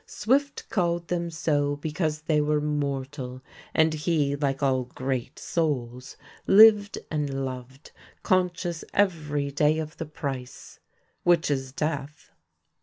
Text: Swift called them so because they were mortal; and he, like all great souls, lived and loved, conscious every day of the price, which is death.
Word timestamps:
Swift 0.07 0.67
called 0.69 1.09
them 1.09 1.29
so 1.29 1.75
because 1.75 2.21
they 2.21 2.41
were 2.41 2.59
mortal; 2.59 3.43
and 3.71 3.93
he, 3.93 4.35
like 4.35 4.63
all 4.63 4.85
great 4.85 5.37
souls, 5.37 6.17
lived 6.47 6.97
and 7.11 7.45
loved, 7.45 7.91
conscious 8.23 8.83
every 8.95 9.51
day 9.51 9.77
of 9.77 9.97
the 9.97 10.07
price, 10.07 10.79
which 11.21 11.51
is 11.51 11.71
death. 11.71 12.31